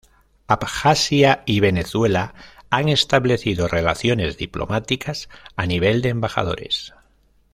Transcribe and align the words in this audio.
Abjasia 0.47 1.43
y 1.45 1.59
Venezuela 1.59 2.33
han 2.71 2.89
establecido 2.89 3.67
relaciones 3.67 4.35
diplomáticas 4.35 5.29
a 5.55 5.67
nivel 5.67 6.01
de 6.01 6.09
embajadores. 6.09 6.95